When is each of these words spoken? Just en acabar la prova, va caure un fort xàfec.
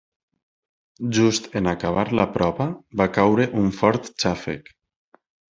Just 1.17 1.49
en 1.59 1.69
acabar 1.73 2.05
la 2.21 2.27
prova, 2.39 2.69
va 3.03 3.09
caure 3.19 3.49
un 3.65 3.71
fort 3.83 4.13
xàfec. 4.25 4.77